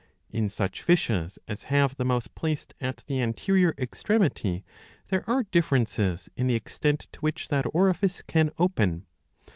In 0.31 0.49
such 0.49 0.81
fishes 0.81 1.37
as 1.47 1.65
have 1.69 1.95
the 1.95 2.03
mouth 2.05 2.33
placed 2.33 2.73
at 2.81 3.03
the 3.05 3.21
anterior 3.21 3.75
extremity 3.77 4.65
there 5.09 5.23
are 5.29 5.43
differences 5.43 6.27
in 6.35 6.47
the 6.47 6.55
extent 6.55 7.01
to 7.11 7.19
which 7.19 7.49
that 7.49 7.67
orifice 7.71 8.23
can 8.25 8.49
open. 8.57 9.05